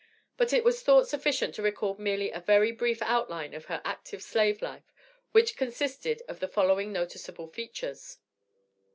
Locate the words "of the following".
6.27-6.91